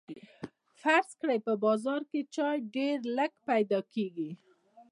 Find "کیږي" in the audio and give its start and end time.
3.93-4.29